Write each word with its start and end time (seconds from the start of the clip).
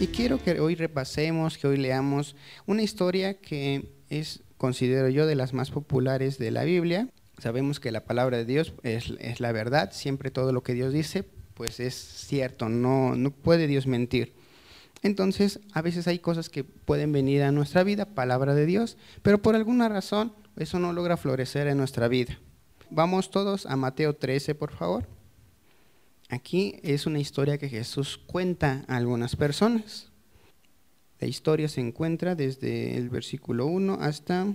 Y 0.00 0.06
quiero 0.06 0.40
que 0.40 0.60
hoy 0.60 0.76
repasemos, 0.76 1.58
que 1.58 1.66
hoy 1.66 1.76
leamos 1.76 2.36
una 2.66 2.82
historia 2.82 3.34
que 3.34 3.90
es, 4.08 4.42
considero 4.56 5.08
yo, 5.08 5.26
de 5.26 5.34
las 5.34 5.52
más 5.52 5.72
populares 5.72 6.38
de 6.38 6.52
la 6.52 6.62
Biblia. 6.62 7.08
Sabemos 7.38 7.80
que 7.80 7.90
la 7.90 8.04
palabra 8.04 8.36
de 8.36 8.44
Dios 8.44 8.74
es, 8.84 9.12
es 9.18 9.40
la 9.40 9.50
verdad, 9.50 9.90
siempre 9.92 10.30
todo 10.30 10.52
lo 10.52 10.62
que 10.62 10.74
Dios 10.74 10.92
dice, 10.92 11.24
pues 11.54 11.80
es 11.80 11.94
cierto, 11.94 12.68
no, 12.68 13.16
no 13.16 13.32
puede 13.32 13.66
Dios 13.66 13.88
mentir. 13.88 14.34
Entonces, 15.02 15.58
a 15.72 15.82
veces 15.82 16.06
hay 16.06 16.20
cosas 16.20 16.48
que 16.48 16.62
pueden 16.62 17.10
venir 17.10 17.42
a 17.42 17.50
nuestra 17.50 17.82
vida, 17.82 18.04
palabra 18.04 18.54
de 18.54 18.66
Dios, 18.66 18.96
pero 19.22 19.42
por 19.42 19.56
alguna 19.56 19.88
razón 19.88 20.32
eso 20.56 20.78
no 20.78 20.92
logra 20.92 21.16
florecer 21.16 21.66
en 21.66 21.76
nuestra 21.76 22.06
vida. 22.06 22.38
Vamos 22.90 23.32
todos 23.32 23.66
a 23.66 23.74
Mateo 23.74 24.14
13, 24.14 24.54
por 24.54 24.70
favor. 24.70 25.17
Aquí 26.28 26.78
es 26.82 27.06
una 27.06 27.20
historia 27.20 27.56
que 27.56 27.70
Jesús 27.70 28.18
cuenta 28.18 28.84
a 28.86 28.96
algunas 28.96 29.34
personas. 29.34 30.10
La 31.20 31.26
historia 31.26 31.68
se 31.68 31.80
encuentra 31.80 32.34
desde 32.34 32.96
el 32.96 33.08
versículo 33.08 33.66
1 33.66 33.98
hasta 34.00 34.46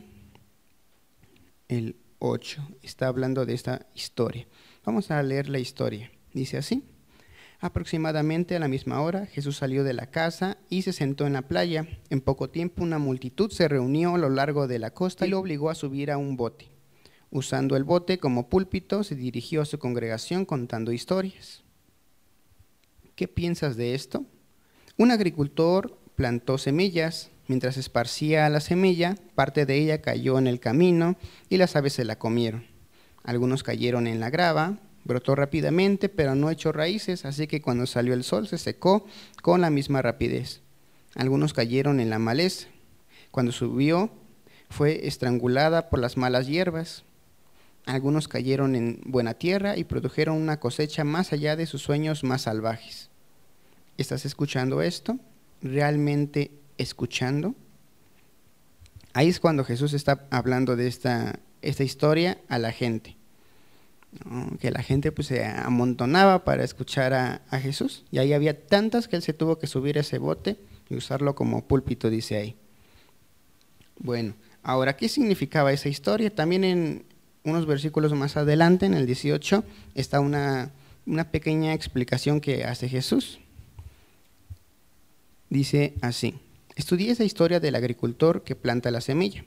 el 1.68 1.96
8. 2.20 2.62
Está 2.84 3.08
hablando 3.08 3.46
de 3.48 3.56
esta 3.56 3.88
historia. 3.96 4.48
Vamos 4.86 5.10
a 5.10 5.22
leer 5.24 5.50
la 5.50 5.60
historia. 5.60 6.12
Dice 6.32 6.58
así. 6.58 6.84
Aproximadamente 7.60 8.56
a 8.56 8.60
la 8.60 8.68
misma 8.68 9.02
hora, 9.02 9.26
Jesús 9.26 9.58
salió 9.58 9.84
de 9.84 9.94
la 9.94 10.12
casa 10.12 10.58
y 10.70 10.84
se 10.84 10.94
sentó 10.94 11.26
en 11.26 11.34
la 11.34 11.48
playa. 11.48 11.88
En 12.12 12.22
poco 12.22 12.50
tiempo 12.52 12.84
una 12.84 13.00
multitud 13.00 13.50
se 13.52 13.68
reunió 13.68 14.14
a 14.14 14.20
lo 14.20 14.30
largo 14.30 14.68
de 14.68 14.80
la 14.80 14.92
costa 14.92 15.26
y 15.26 15.30
lo 15.30 15.40
obligó 15.40 15.72
a 15.72 15.76
subir 15.76 16.12
a 16.12 16.18
un 16.18 16.38
bote. 16.38 16.70
Usando 17.32 17.76
el 17.76 17.84
bote 17.84 18.20
como 18.20 18.48
púlpito, 18.48 19.04
se 19.04 19.16
dirigió 19.16 19.64
a 19.64 19.66
su 19.66 19.80
congregación 19.80 20.46
contando 20.46 20.92
historias. 20.92 21.63
¿Qué 23.16 23.28
piensas 23.28 23.78
de 23.78 23.94
esto? 23.94 24.26
Un 24.98 25.12
agricultor 25.12 26.00
plantó 26.16 26.58
semillas. 26.58 27.30
Mientras 27.48 27.78
esparcía 27.78 28.50
la 28.50 28.62
semilla, 28.62 29.18
parte 29.36 29.66
de 29.66 29.78
ella 29.78 30.02
cayó 30.02 30.40
en 30.40 30.48
el 30.48 30.60
camino 30.60 31.18
y 31.50 31.58
las 31.58 31.76
aves 31.76 31.94
se 31.94 32.06
la 32.06 32.18
comieron. 32.18 32.66
Algunos 33.24 33.64
cayeron 33.64 34.08
en 34.08 34.20
la 34.20 34.30
grava, 34.30 34.80
brotó 35.04 35.36
rápidamente, 35.36 36.10
pero 36.10 36.36
no 36.36 36.50
echó 36.50 36.72
raíces, 36.72 37.26
así 37.26 37.48
que 37.48 37.62
cuando 37.62 37.86
salió 37.86 38.14
el 38.14 38.24
sol 38.24 38.48
se 38.48 38.58
secó 38.58 39.06
con 39.42 39.62
la 39.62 39.70
misma 39.70 40.02
rapidez. 40.02 40.62
Algunos 41.16 41.54
cayeron 41.54 42.00
en 42.00 42.10
la 42.10 42.18
maleza. 42.18 42.68
Cuando 43.30 43.52
subió, 43.52 44.10
fue 44.70 45.06
estrangulada 45.08 45.90
por 45.90 46.00
las 46.00 46.18
malas 46.18 46.48
hierbas. 46.48 47.04
Algunos 47.86 48.28
cayeron 48.28 48.76
en 48.76 49.02
buena 49.06 49.34
tierra 49.34 49.78
y 49.78 49.84
produjeron 49.84 50.42
una 50.42 50.60
cosecha 50.60 51.04
más 51.04 51.34
allá 51.34 51.56
de 51.56 51.66
sus 51.66 51.82
sueños 51.82 52.24
más 52.24 52.44
salvajes. 52.44 53.10
¿Estás 53.98 54.26
escuchando 54.26 54.82
esto? 54.82 55.20
¿Realmente 55.62 56.52
escuchando? 56.78 57.56
Ahí 59.14 59.28
es 59.28 59.40
cuando 59.40 59.66
Jesús 59.66 59.94
está 59.94 60.26
hablando 60.32 60.76
de 60.76 60.88
esta, 60.88 61.40
esta 61.62 61.84
historia 61.84 62.40
a 62.48 62.58
la 62.58 62.72
gente. 62.72 63.18
Que 64.60 64.72
la 64.72 64.82
gente 64.82 65.12
pues 65.12 65.28
se 65.28 65.46
amontonaba 65.46 66.46
para 66.46 66.64
escuchar 66.64 67.14
a, 67.14 67.42
a 67.50 67.60
Jesús. 67.60 68.06
Y 68.12 68.20
ahí 68.20 68.32
había 68.32 68.66
tantas 68.66 69.08
que 69.08 69.18
él 69.18 69.24
se 69.24 69.34
tuvo 69.34 69.60
que 69.60 69.68
subir 69.68 69.98
a 69.98 70.02
ese 70.02 70.20
bote 70.20 70.58
y 70.90 70.96
usarlo 70.96 71.36
como 71.36 71.66
púlpito, 71.68 72.10
dice 72.10 72.38
ahí. 72.38 72.56
Bueno, 74.00 74.36
ahora, 74.62 74.96
¿qué 74.96 75.10
significaba 75.10 75.74
esa 75.74 75.90
historia? 75.90 76.34
También 76.34 76.64
en, 76.64 77.06
unos 77.44 77.66
versículos 77.66 78.14
más 78.14 78.38
adelante, 78.38 78.86
en 78.86 78.94
el 78.94 79.06
18, 79.06 79.64
está 79.96 80.20
una, 80.20 80.72
una 81.06 81.32
pequeña 81.32 81.74
explicación 81.74 82.40
que 82.40 82.64
hace 82.64 82.88
Jesús. 82.88 83.40
Dice 85.50 85.94
así, 86.02 86.36
estudié 86.76 87.12
esa 87.12 87.24
historia 87.24 87.60
del 87.60 87.76
agricultor 87.76 88.44
que 88.44 88.56
planta 88.56 88.92
la 88.92 89.02
semilla. 89.02 89.44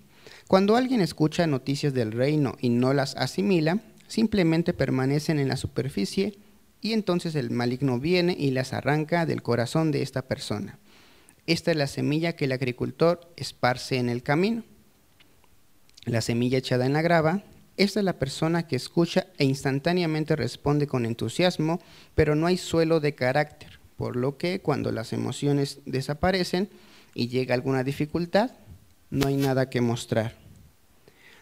Cuando 0.46 0.76
alguien 0.76 1.00
escucha 1.00 1.46
noticias 1.46 1.94
del 1.94 2.12
reino 2.12 2.56
y 2.60 2.68
no 2.68 2.92
las 2.92 3.16
asimila, 3.16 3.80
simplemente 4.06 4.72
permanecen 4.72 5.40
en 5.40 5.48
la 5.48 5.56
superficie 5.56 6.38
y 6.80 6.92
entonces 6.92 7.34
el 7.34 7.50
maligno 7.50 7.98
viene 7.98 8.36
y 8.38 8.52
las 8.52 8.72
arranca 8.72 9.26
del 9.26 9.42
corazón 9.42 9.90
de 9.90 10.02
esta 10.02 10.22
persona. 10.22 10.78
Esta 11.46 11.70
es 11.70 11.76
la 11.76 11.86
semilla 11.86 12.34
que 12.34 12.44
el 12.44 12.52
agricultor 12.52 13.32
esparce 13.36 13.96
en 13.96 14.08
el 14.08 14.22
camino. 14.22 14.62
La 16.04 16.20
semilla 16.20 16.58
echada 16.58 16.86
en 16.86 16.92
la 16.92 17.02
grava 17.02 17.42
esta 17.76 18.00
es 18.00 18.04
la 18.04 18.18
persona 18.18 18.66
que 18.66 18.76
escucha 18.76 19.26
e 19.38 19.44
instantáneamente 19.44 20.34
responde 20.34 20.86
con 20.86 21.04
entusiasmo, 21.04 21.80
pero 22.14 22.34
no 22.34 22.46
hay 22.46 22.56
suelo 22.56 23.00
de 23.00 23.14
carácter, 23.14 23.78
por 23.96 24.16
lo 24.16 24.38
que 24.38 24.60
cuando 24.60 24.92
las 24.92 25.12
emociones 25.12 25.80
desaparecen 25.84 26.68
y 27.14 27.28
llega 27.28 27.54
alguna 27.54 27.84
dificultad, 27.84 28.52
no 29.10 29.28
hay 29.28 29.36
nada 29.36 29.68
que 29.68 29.80
mostrar. 29.80 30.34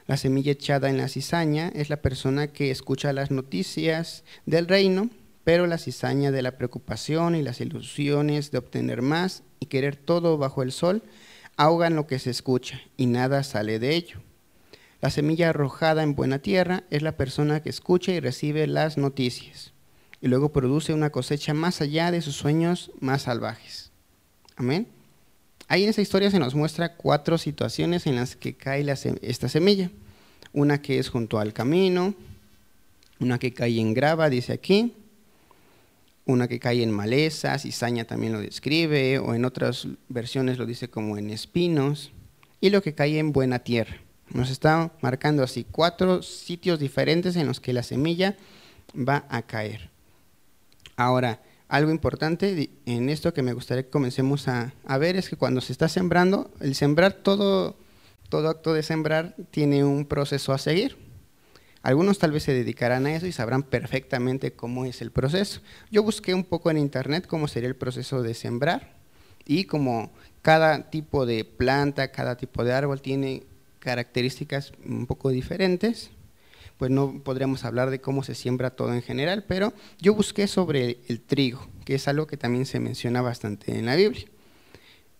La 0.06 0.16
semilla 0.16 0.52
echada 0.52 0.90
en 0.90 0.98
la 0.98 1.08
cizaña 1.08 1.70
es 1.74 1.88
la 1.88 2.02
persona 2.02 2.48
que 2.48 2.70
escucha 2.70 3.12
las 3.12 3.30
noticias 3.30 4.24
del 4.44 4.68
reino, 4.68 5.08
pero 5.44 5.66
la 5.66 5.78
cizaña 5.78 6.30
de 6.30 6.42
la 6.42 6.58
preocupación 6.58 7.34
y 7.34 7.42
las 7.42 7.60
ilusiones 7.60 8.50
de 8.50 8.58
obtener 8.58 9.02
más 9.02 9.42
y 9.60 9.66
querer 9.66 9.96
todo 9.96 10.36
bajo 10.36 10.62
el 10.62 10.72
sol 10.72 11.02
ahogan 11.56 11.94
lo 11.94 12.06
que 12.06 12.18
se 12.18 12.30
escucha 12.30 12.80
y 12.96 13.06
nada 13.06 13.44
sale 13.44 13.78
de 13.78 13.94
ello. 13.94 14.20
La 15.04 15.10
semilla 15.10 15.50
arrojada 15.50 16.02
en 16.02 16.14
buena 16.14 16.38
tierra 16.38 16.84
es 16.88 17.02
la 17.02 17.14
persona 17.18 17.60
que 17.60 17.68
escucha 17.68 18.12
y 18.12 18.20
recibe 18.20 18.66
las 18.66 18.96
noticias 18.96 19.74
y 20.22 20.28
luego 20.28 20.50
produce 20.50 20.94
una 20.94 21.10
cosecha 21.10 21.52
más 21.52 21.82
allá 21.82 22.10
de 22.10 22.22
sus 22.22 22.36
sueños 22.36 22.90
más 23.00 23.20
salvajes. 23.20 23.90
Amén. 24.56 24.88
Ahí 25.68 25.84
en 25.84 25.90
esa 25.90 26.00
historia 26.00 26.30
se 26.30 26.38
nos 26.38 26.54
muestra 26.54 26.96
cuatro 26.96 27.36
situaciones 27.36 28.06
en 28.06 28.16
las 28.16 28.34
que 28.34 28.54
cae 28.54 28.82
esta 29.20 29.50
semilla. 29.50 29.90
Una 30.54 30.80
que 30.80 30.98
es 30.98 31.10
junto 31.10 31.38
al 31.38 31.52
camino, 31.52 32.14
una 33.20 33.38
que 33.38 33.52
cae 33.52 33.78
en 33.78 33.92
grava, 33.92 34.30
dice 34.30 34.54
aquí, 34.54 34.94
una 36.24 36.48
que 36.48 36.58
cae 36.58 36.82
en 36.82 36.90
maleza, 36.90 37.58
cizaña 37.58 38.06
también 38.06 38.32
lo 38.32 38.40
describe, 38.40 39.18
o 39.18 39.34
en 39.34 39.44
otras 39.44 39.86
versiones 40.08 40.56
lo 40.56 40.64
dice 40.64 40.88
como 40.88 41.18
en 41.18 41.28
espinos, 41.28 42.10
y 42.58 42.70
lo 42.70 42.80
que 42.82 42.94
cae 42.94 43.18
en 43.18 43.32
buena 43.34 43.58
tierra. 43.58 44.03
Nos 44.30 44.50
está 44.50 44.92
marcando 45.00 45.42
así 45.42 45.66
cuatro 45.70 46.22
sitios 46.22 46.78
diferentes 46.78 47.36
en 47.36 47.46
los 47.46 47.60
que 47.60 47.72
la 47.72 47.82
semilla 47.82 48.36
va 48.96 49.24
a 49.28 49.42
caer. 49.42 49.90
Ahora, 50.96 51.40
algo 51.68 51.90
importante 51.90 52.70
en 52.86 53.08
esto 53.08 53.34
que 53.34 53.42
me 53.42 53.52
gustaría 53.52 53.84
que 53.84 53.90
comencemos 53.90 54.48
a, 54.48 54.72
ver 54.98 55.16
es 55.16 55.28
que 55.28 55.36
cuando 55.36 55.60
se 55.60 55.72
está 55.72 55.88
sembrando, 55.88 56.50
el 56.60 56.74
sembrar 56.74 57.14
todo, 57.14 57.76
todo 58.28 58.48
acto 58.48 58.72
de 58.72 58.82
sembrar 58.82 59.34
tiene 59.50 59.84
un 59.84 60.06
proceso 60.06 60.52
a 60.52 60.58
seguir. 60.58 60.96
Algunos 61.82 62.18
tal 62.18 62.32
vez 62.32 62.44
se 62.44 62.54
dedicarán 62.54 63.06
a 63.06 63.14
eso 63.14 63.26
y 63.26 63.32
sabrán 63.32 63.62
perfectamente 63.62 64.52
cómo 64.52 64.86
es 64.86 65.02
el 65.02 65.10
proceso. 65.10 65.60
Yo 65.90 66.02
busqué 66.02 66.32
un 66.32 66.44
poco 66.44 66.70
en 66.70 66.78
internet 66.78 67.26
cómo 67.26 67.48
sería 67.48 67.68
el 67.68 67.76
proceso 67.76 68.22
de 68.22 68.34
sembrar 68.34 68.94
y 69.44 69.64
como 69.64 70.10
cada 70.42 70.90
tipo 70.90 71.26
de 71.26 71.44
planta, 71.44 72.10
cada 72.10 72.36
tipo 72.36 72.64
de 72.64 72.72
árbol 72.72 73.02
tiene 73.02 73.42
características 73.84 74.72
un 74.84 75.06
poco 75.06 75.30
diferentes, 75.30 76.10
pues 76.78 76.90
no 76.90 77.22
podríamos 77.22 77.64
hablar 77.64 77.90
de 77.90 78.00
cómo 78.00 78.24
se 78.24 78.34
siembra 78.34 78.70
todo 78.70 78.92
en 78.92 79.02
general, 79.02 79.44
pero 79.46 79.72
yo 80.00 80.14
busqué 80.14 80.48
sobre 80.48 80.98
el 81.06 81.20
trigo, 81.20 81.68
que 81.84 81.94
es 81.94 82.08
algo 82.08 82.26
que 82.26 82.36
también 82.36 82.66
se 82.66 82.80
menciona 82.80 83.22
bastante 83.22 83.78
en 83.78 83.86
la 83.86 83.94
Biblia. 83.94 84.24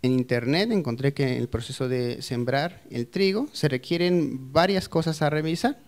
En 0.03 0.13
internet 0.13 0.71
encontré 0.73 1.15
que 1.15 1.23
en 1.23 1.41
el 1.41 1.49
proceso 1.49 1.89
de 1.89 2.21
sembrar 2.23 2.83
el 2.91 3.07
trigo 3.07 3.49
se 3.53 3.69
requieren 3.69 4.53
varias 4.53 4.89
cosas 4.89 5.23
a 5.23 5.31
revisar. 5.31 5.79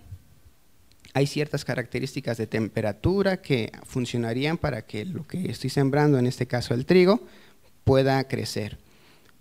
Hay 1.12 1.26
ciertas 1.26 1.64
características 1.64 2.36
de 2.36 2.46
temperatura 2.46 3.42
que 3.42 3.72
funcionarían 3.84 4.58
para 4.58 4.82
que 4.82 5.04
lo 5.04 5.26
que 5.26 5.50
estoy 5.50 5.70
sembrando, 5.70 6.18
en 6.18 6.26
este 6.26 6.46
caso 6.46 6.74
el 6.74 6.86
trigo, 6.86 7.20
pueda 7.84 8.26
crecer. 8.28 8.78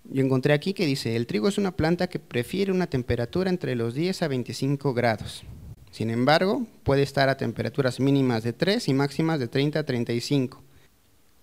Yo 0.09 0.23
encontré 0.23 0.53
aquí 0.53 0.73
que 0.73 0.85
dice, 0.85 1.15
el 1.15 1.25
trigo 1.25 1.47
es 1.47 1.57
una 1.57 1.75
planta 1.75 2.07
que 2.07 2.19
prefiere 2.19 2.71
una 2.71 2.87
temperatura 2.87 3.49
entre 3.49 3.75
los 3.75 3.95
10 3.95 4.21
a 4.21 4.27
25 4.27 4.93
grados. 4.93 5.43
Sin 5.89 6.09
embargo, 6.09 6.67
puede 6.83 7.01
estar 7.01 7.27
a 7.27 7.37
temperaturas 7.37 7.99
mínimas 7.99 8.43
de 8.43 8.53
3 8.53 8.87
y 8.87 8.93
máximas 8.93 9.39
de 9.39 9.47
30 9.47 9.79
a 9.79 9.83
35. 9.83 10.61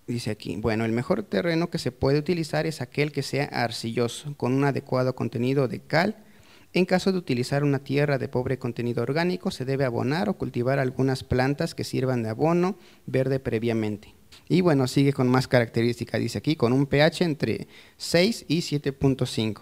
Dice 0.07 0.31
aquí, 0.31 0.55
bueno, 0.57 0.85
el 0.85 0.91
mejor 0.91 1.23
terreno 1.23 1.69
que 1.69 1.77
se 1.77 1.91
puede 1.91 2.19
utilizar 2.19 2.65
es 2.65 2.81
aquel 2.81 3.11
que 3.11 3.23
sea 3.23 3.45
arcilloso, 3.45 4.35
con 4.37 4.53
un 4.53 4.63
adecuado 4.63 5.15
contenido 5.15 5.67
de 5.67 5.79
cal. 5.79 6.23
En 6.71 6.85
caso 6.85 7.11
de 7.11 7.17
utilizar 7.17 7.63
una 7.63 7.79
tierra 7.79 8.17
de 8.17 8.27
pobre 8.27 8.59
contenido 8.59 9.03
orgánico, 9.03 9.51
se 9.51 9.65
debe 9.65 9.85
abonar 9.85 10.29
o 10.29 10.37
cultivar 10.37 10.79
algunas 10.79 11.23
plantas 11.23 11.75
que 11.75 11.83
sirvan 11.83 12.23
de 12.23 12.29
abono 12.29 12.77
verde 13.05 13.39
previamente. 13.39 14.13
Y 14.49 14.61
bueno, 14.61 14.87
sigue 14.87 15.13
con 15.13 15.27
más 15.27 15.47
características, 15.47 16.19
dice 16.19 16.37
aquí, 16.37 16.55
con 16.55 16.73
un 16.73 16.85
pH 16.85 17.23
entre 17.23 17.67
6 17.97 18.45
y 18.47 18.59
7.5. 18.59 19.61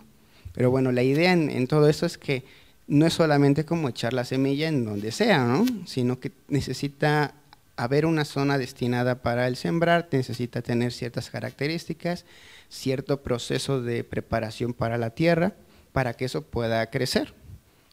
Pero 0.53 0.71
bueno, 0.71 0.91
la 0.91 1.03
idea 1.03 1.33
en, 1.33 1.68
todo 1.68 1.88
esto 1.88 2.06
es 2.06 2.18
que 2.18 2.44
no 2.88 3.06
es 3.06 3.13
solamente 3.13 3.65
como 3.65 3.89
echar 3.89 4.13
la 4.13 4.25
semilla 4.25 4.68
en 4.68 4.83
donde 4.83 5.12
sea, 5.12 5.45
¿no? 5.45 5.65
sino 5.85 6.19
que 6.19 6.31
necesita 6.50 7.35
haber 7.77 8.06
una 8.06 8.25
zona 8.25 8.57
destinada 8.57 9.21
para 9.21 9.47
el 9.47 9.56
sembrar 9.56 10.07
necesita 10.12 10.62
tener 10.62 10.91
ciertas 10.91 11.29
características, 11.29 12.25
cierto 12.69 13.24
proceso 13.24 13.81
de 13.81 14.03
preparación 14.03 14.74
para 14.74 14.97
la 14.97 15.12
tierra, 15.12 15.56
para 15.94 16.13
que 16.13 16.25
eso 16.25 16.44
pueda 16.44 16.89
crecer. 16.89 17.33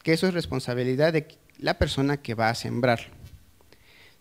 Que 0.03 0.13
eso 0.13 0.27
es 0.27 0.35
responsabilidad 0.35 1.13
de 1.13 1.27
la 1.59 1.79
persona 1.79 2.19
que 2.19 2.35
va 2.35 2.51
a 2.51 2.55
sembrar. 2.55 3.09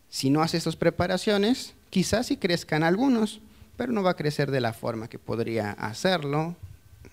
Si 0.09 0.29
no 0.29 0.41
hace 0.41 0.57
estas 0.57 0.75
preparaciones, 0.75 1.73
quizás 1.89 2.27
sí 2.27 2.37
crezcan 2.37 2.83
algunos, 2.83 3.41
pero 3.75 3.91
no 3.91 4.03
va 4.03 4.11
a 4.11 4.15
crecer 4.15 4.51
de 4.51 4.61
la 4.61 4.73
forma 4.73 5.07
que 5.07 5.19
podría 5.19 5.71
hacerlo, 5.71 6.55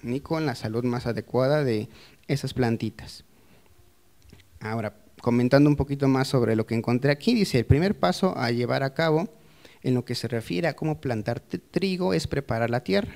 ni 0.03 0.21
con 0.21 0.47
la 0.47 0.55
salud 0.55 0.85
más 0.85 1.07
adecuada 1.07 1.65
de 1.65 1.89
esas 2.29 2.55
plantitas. 2.55 3.25
Ahora, 4.61 4.97
comentando 5.21 5.69
un 5.69 5.77
poquito 5.77 6.09
más 6.09 6.29
sobre 6.29 6.57
lo 6.57 6.67
que 6.67 6.75
encontré 6.75 7.11
aquí, 7.11 7.35
dice, 7.35 7.59
el 7.59 7.67
primer 7.67 7.99
paso 7.99 8.37
a 8.37 8.51
llevar 8.51 8.83
a 8.83 8.95
cabo 8.95 9.29
en 9.83 9.95
lo 9.95 10.05
que 10.05 10.15
se 10.15 10.29
refiere 10.29 10.69
a 10.69 10.77
cómo 10.77 11.01
plantar 11.01 11.41
trigo 11.41 12.15
es 12.15 12.27
preparar 12.27 12.71
la 12.71 12.85
tierra. 12.85 13.15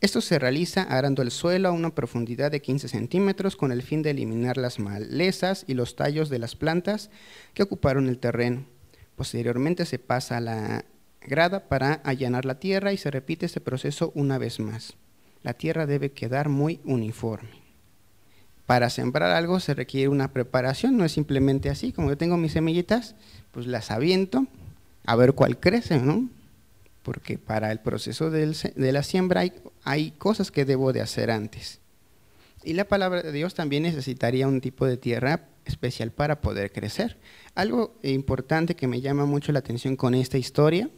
Esto 0.00 0.20
se 0.20 0.38
realiza 0.38 0.82
arando 0.82 1.22
el 1.22 1.30
suelo 1.30 1.68
a 1.68 1.72
una 1.72 1.94
profundidad 1.94 2.50
de 2.50 2.60
15 2.60 2.88
centímetros 2.88 3.56
con 3.56 3.72
el 3.72 3.82
fin 3.82 4.02
de 4.02 4.10
eliminar 4.10 4.58
las 4.58 4.78
malezas 4.78 5.64
y 5.66 5.74
los 5.74 5.96
tallos 5.96 6.28
de 6.28 6.38
las 6.38 6.56
plantas 6.56 7.10
que 7.54 7.62
ocuparon 7.62 8.08
el 8.08 8.18
terreno. 8.18 8.66
Posteriormente 9.16 9.86
se 9.86 9.98
pasa 9.98 10.38
a 10.38 10.40
la 10.40 10.84
grada 11.20 11.68
para 11.68 11.94
allanar 12.04 12.44
la 12.44 12.58
tierra 12.58 12.92
y 12.92 12.98
se 12.98 13.10
repite 13.10 13.46
este 13.46 13.60
proceso 13.60 14.12
una 14.14 14.38
vez 14.38 14.60
más. 14.60 14.94
La 15.42 15.54
tierra 15.54 15.86
debe 15.86 16.12
quedar 16.12 16.48
muy 16.48 16.80
uniforme. 16.84 17.50
Para 18.66 18.88
sembrar 18.88 19.30
algo 19.30 19.60
se 19.60 19.74
requiere 19.74 20.08
una 20.08 20.32
preparación, 20.32 20.96
no 20.96 21.04
es 21.04 21.12
simplemente 21.12 21.68
así, 21.68 21.92
como 21.92 22.08
yo 22.08 22.16
tengo 22.16 22.36
mis 22.36 22.52
semillitas, 22.52 23.14
pues 23.52 23.66
las 23.66 23.90
aviento 23.90 24.46
a 25.04 25.16
ver 25.16 25.34
cuál 25.34 25.60
crece, 25.60 25.98
¿no? 25.98 26.28
Porque 27.02 27.36
para 27.36 27.70
el 27.72 27.80
proceso 27.80 28.30
de 28.30 28.92
la 28.92 29.02
siembra 29.02 29.42
hay, 29.42 29.52
hay 29.84 30.12
cosas 30.12 30.50
que 30.50 30.64
debo 30.64 30.94
de 30.94 31.02
hacer 31.02 31.30
antes. 31.30 31.80
Y 32.64 32.72
la 32.72 32.86
palabra 32.86 33.22
de 33.22 33.32
Dios 33.32 33.54
también 33.54 33.82
necesitaría 33.82 34.48
un 34.48 34.60
tipo 34.60 34.86
de 34.86 34.96
tierra 34.96 35.48
especial 35.64 36.10
para 36.10 36.40
poder 36.40 36.72
crecer. 36.72 37.18
Algo 37.54 37.94
importante 38.02 38.74
que 38.74 38.86
me 38.86 39.00
llama 39.00 39.26
mucho 39.26 39.52
la 39.52 39.60
atención 39.60 39.96
con 39.96 40.14
esta 40.14 40.38
historia 40.38 40.90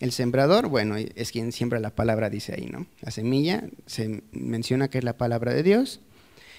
el 0.00 0.12
sembrador, 0.12 0.68
bueno, 0.68 0.96
es 0.96 1.32
quien 1.32 1.52
siembra 1.52 1.80
la 1.80 1.94
palabra, 1.94 2.28
dice 2.28 2.54
ahí, 2.54 2.66
¿no? 2.66 2.86
La 3.00 3.10
semilla 3.10 3.64
se 3.86 4.22
menciona 4.32 4.88
que 4.88 4.98
es 4.98 5.04
la 5.04 5.16
palabra 5.16 5.54
de 5.54 5.62
Dios, 5.62 6.00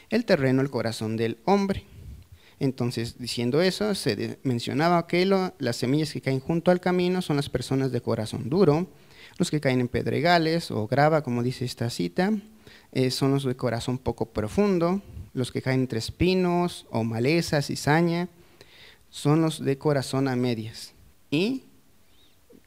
el 0.09 0.25
terreno, 0.25 0.61
el 0.61 0.69
corazón 0.69 1.17
del 1.17 1.38
hombre. 1.45 1.83
Entonces, 2.59 3.19
diciendo 3.19 3.61
eso, 3.61 3.94
se 3.94 4.39
mencionaba 4.41 5.05
que 5.05 5.25
las 5.25 5.75
semillas 5.75 6.11
que 6.11 6.21
caen 6.21 6.39
junto 6.39 6.71
al 6.71 6.79
camino 6.79 7.21
son 7.21 7.35
las 7.35 7.49
personas 7.49 7.91
de 7.91 8.01
corazón 8.01 8.49
duro, 8.49 8.88
los 9.38 9.51
que 9.51 9.61
caen 9.61 9.81
en 9.81 9.88
pedregales 9.88 10.71
o 10.71 10.88
grava, 10.88 11.21
como 11.21 11.44
dice 11.44 11.65
esta 11.65 11.91
cita, 11.91 12.33
eh, 12.92 13.12
son 13.12 13.31
los 13.31 13.44
de 13.44 13.56
corazón 13.56 13.98
poco 13.98 14.28
profundo, 14.28 15.02
los 15.34 15.52
que 15.52 15.62
caen 15.62 15.81
entre 15.81 16.00
espinos 16.00 16.86
o 16.90 17.04
malezas, 17.04 17.68
cizaña, 17.68 18.30
son 19.10 19.42
los 19.42 19.64
de 19.64 19.78
corazón 19.78 20.28
a 20.28 20.36
medias. 20.36 20.94
Y 21.30 21.64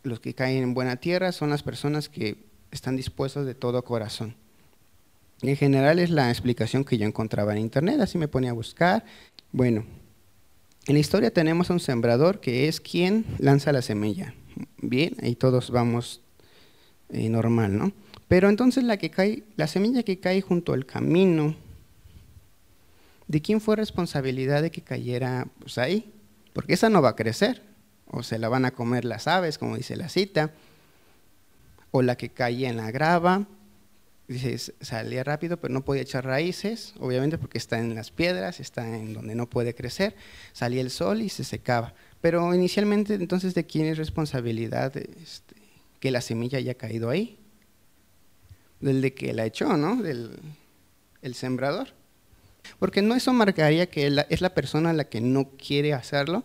los 0.02 0.20
que 0.20 0.34
caen 0.34 0.62
en 0.62 0.74
buena 0.74 0.96
tierra 0.96 1.32
son 1.32 1.50
las 1.50 1.62
personas 1.62 2.08
que 2.08 2.36
están 2.70 2.96
dispuestos 2.96 3.46
de 3.46 3.54
todo 3.54 3.84
corazón. 3.84 4.36
En 5.42 5.56
general 5.56 5.98
es 5.98 6.10
la 6.10 6.30
explicación 6.30 6.84
que 6.84 6.98
yo 6.98 7.06
encontraba 7.06 7.52
en 7.52 7.58
internet, 7.58 8.00
así 8.00 8.18
me 8.18 8.28
ponía 8.28 8.50
a 8.50 8.54
buscar. 8.54 9.04
Bueno, 9.52 9.84
en 10.86 10.94
la 10.94 11.00
historia 11.00 11.32
tenemos 11.32 11.70
a 11.70 11.72
un 11.72 11.80
sembrador 11.80 12.40
que 12.40 12.68
es 12.68 12.80
quien 12.80 13.24
lanza 13.38 13.72
la 13.72 13.82
semilla. 13.82 14.34
Bien, 14.78 15.16
ahí 15.22 15.34
todos 15.34 15.70
vamos 15.70 16.20
eh, 17.10 17.28
normal, 17.28 17.76
¿no? 17.76 17.92
Pero 18.30 18.48
entonces 18.48 18.84
la 18.84 18.96
que 18.96 19.10
cae, 19.10 19.42
la 19.56 19.66
semilla 19.66 20.04
que 20.04 20.20
cae 20.20 20.40
junto 20.40 20.72
al 20.72 20.86
camino, 20.86 21.56
¿de 23.26 23.42
quién 23.42 23.60
fue 23.60 23.74
responsabilidad 23.74 24.62
de 24.62 24.70
que 24.70 24.82
cayera 24.82 25.48
pues, 25.58 25.78
ahí? 25.78 26.14
Porque 26.52 26.74
esa 26.74 26.88
no 26.90 27.02
va 27.02 27.08
a 27.08 27.16
crecer 27.16 27.60
o 28.06 28.22
se 28.22 28.38
la 28.38 28.48
van 28.48 28.64
a 28.64 28.70
comer 28.70 29.04
las 29.04 29.26
aves, 29.26 29.58
como 29.58 29.76
dice 29.76 29.96
la 29.96 30.08
cita, 30.08 30.52
o 31.90 32.02
la 32.02 32.14
que 32.14 32.28
caía 32.28 32.70
en 32.70 32.76
la 32.76 32.92
grava, 32.92 33.48
dice, 34.28 34.74
salía 34.80 35.24
rápido, 35.24 35.56
pero 35.56 35.74
no 35.74 35.84
podía 35.84 36.02
echar 36.02 36.24
raíces, 36.24 36.94
obviamente 37.00 37.36
porque 37.36 37.58
está 37.58 37.80
en 37.80 37.96
las 37.96 38.12
piedras, 38.12 38.60
está 38.60 38.96
en 38.96 39.12
donde 39.12 39.34
no 39.34 39.50
puede 39.50 39.74
crecer, 39.74 40.14
salía 40.52 40.82
el 40.82 40.90
sol 40.90 41.20
y 41.20 41.30
se 41.30 41.42
secaba. 41.42 41.94
Pero 42.20 42.54
inicialmente, 42.54 43.14
entonces, 43.14 43.54
¿de 43.56 43.66
quién 43.66 43.86
es 43.86 43.98
responsabilidad 43.98 44.96
este, 44.96 45.56
que 45.98 46.12
la 46.12 46.20
semilla 46.20 46.58
haya 46.58 46.74
caído 46.74 47.10
ahí? 47.10 47.39
Del 48.80 49.02
de 49.02 49.14
que 49.14 49.32
la 49.34 49.44
echó, 49.44 49.76
¿no? 49.76 50.02
Del 50.02 50.38
el 51.22 51.34
sembrador. 51.34 51.88
Porque 52.78 53.02
no 53.02 53.14
eso 53.14 53.32
marcaría 53.32 53.88
que 53.88 54.06
es 54.28 54.40
la 54.40 54.54
persona 54.54 54.92
la 54.92 55.04
que 55.04 55.20
no 55.20 55.50
quiere 55.50 55.94
hacerlo, 55.94 56.44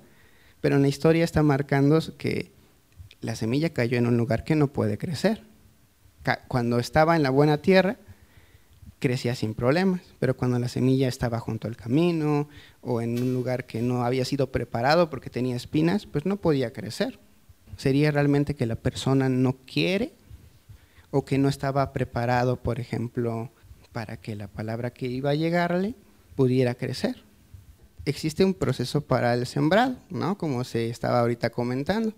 pero 0.62 0.78
en 0.78 0.82
la 0.82 0.88
historia 0.88 1.24
está 1.24 1.44
marcando 1.44 2.00
que 2.18 2.52
la 3.22 3.36
semilla 3.36 3.72
cayó 3.72 3.98
en 3.98 4.08
un 4.08 4.18
lugar 4.18 4.44
que 4.44 4.56
no 4.56 4.68
puede 4.68 4.98
crecer. 4.98 5.44
Cuando 6.48 6.80
estaba 6.80 7.16
en 7.16 7.24
la 7.24 7.30
buena 7.30 7.58
tierra, 7.58 7.98
crecía 9.00 9.36
sin 9.36 9.54
problemas, 9.54 10.02
pero 10.20 10.36
cuando 10.36 10.58
la 10.58 10.70
semilla 10.70 11.08
estaba 11.08 11.40
junto 11.40 11.68
al 11.68 11.76
camino 11.76 12.50
o 12.82 13.02
en 13.02 13.22
un 13.22 13.34
lugar 13.34 13.66
que 13.66 13.82
no 13.82 14.04
había 14.04 14.26
sido 14.26 14.52
preparado 14.52 15.10
porque 15.10 15.30
tenía 15.30 15.56
espinas, 15.56 16.06
pues 16.06 16.26
no 16.26 16.38
podía 16.38 16.74
crecer. 16.74 17.20
Sería 17.78 18.10
realmente 18.10 18.56
que 18.56 18.66
la 18.66 18.76
persona 18.76 19.30
no 19.30 19.58
quiere 19.66 20.14
o 21.16 21.24
que 21.24 21.38
no 21.38 21.48
estaba 21.48 21.94
preparado, 21.94 22.62
por 22.62 22.82
ejemplo, 22.82 23.50
para 23.94 24.18
que 24.18 24.36
la 24.36 24.50
palabra 24.50 24.92
que 24.92 25.08
iba 25.08 25.30
a 25.30 25.36
llegarle 25.36 25.96
pudiera 26.36 26.76
crecer 26.76 27.24
existe 28.04 28.44
un 28.44 28.54
proceso 28.54 29.00
para 29.00 29.34
el 29.34 29.46
sembrado, 29.48 29.96
¿no? 30.10 30.38
Como 30.38 30.66
se 30.66 30.90
estaba 30.90 31.22
ahorita 31.22 31.52
comentando. 31.52 32.14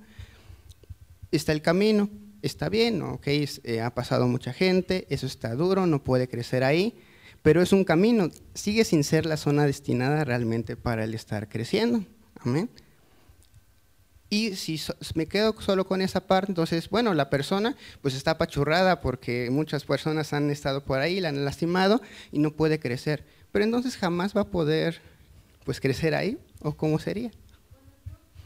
Está 1.31 1.51
el 1.51 1.61
camino, 1.61 2.09
está 2.41 2.69
bien, 2.69 3.03
¿ok? 3.03 3.27
Eh, 3.27 3.81
ha 3.81 3.93
pasado 3.93 4.27
mucha 4.27 4.51
gente, 4.51 5.05
eso 5.11 5.27
está 5.27 5.53
duro, 5.53 5.85
no 5.85 6.03
puede 6.03 6.27
crecer 6.27 6.63
ahí, 6.63 6.95
pero 7.43 7.61
es 7.61 7.73
un 7.73 7.83
camino, 7.83 8.31
sigue 8.55 8.83
sin 8.83 9.03
ser 9.03 9.27
la 9.27 9.37
zona 9.37 9.67
destinada 9.67 10.23
realmente 10.23 10.75
para 10.75 11.03
el 11.03 11.13
estar 11.13 11.47
creciendo. 11.47 12.03
Amén. 12.39 12.67
Y 14.29 14.55
si 14.55 14.79
me 15.15 15.25
quedo 15.25 15.55
solo 15.61 15.87
con 15.87 16.01
esa 16.01 16.27
parte, 16.27 16.51
entonces, 16.51 16.89
bueno, 16.89 17.13
la 17.13 17.29
persona 17.29 17.77
pues 18.01 18.13
está 18.13 18.31
apachurrada 18.31 18.99
porque 18.99 19.49
muchas 19.51 19.85
personas 19.85 20.33
han 20.33 20.49
estado 20.49 20.83
por 20.83 20.99
ahí, 20.99 21.21
la 21.21 21.29
han 21.29 21.45
lastimado 21.45 22.01
y 22.31 22.39
no 22.39 22.51
puede 22.51 22.79
crecer. 22.79 23.23
Pero 23.53 23.63
entonces 23.63 23.95
jamás 23.95 24.35
va 24.35 24.41
a 24.41 24.47
poder 24.47 25.01
pues 25.63 25.79
crecer 25.79 26.13
ahí 26.13 26.37
o 26.59 26.75
cómo 26.75 26.99
sería. 26.99 27.31